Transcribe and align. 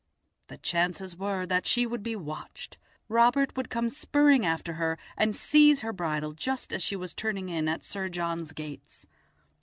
The 0.47 0.57
chances 0.57 1.15
were 1.15 1.45
that 1.45 1.67
she 1.67 1.85
would 1.85 2.01
be 2.01 2.15
watched. 2.15 2.79
Robert 3.07 3.55
would 3.55 3.69
come 3.69 3.87
spurring 3.87 4.43
after 4.47 4.73
her 4.73 4.97
and 5.15 5.35
seize 5.35 5.81
her 5.81 5.93
bridle 5.93 6.33
just 6.33 6.73
as 6.73 6.81
she 6.81 6.95
was 6.95 7.13
turning 7.13 7.49
in 7.49 7.67
at 7.67 7.83
Sir 7.83 8.09
John's 8.09 8.51
gates. 8.51 9.05